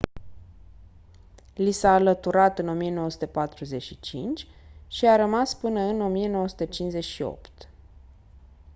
[1.59, 4.47] li s-a alăturat în 1945
[4.87, 7.69] și a rămas până în 1958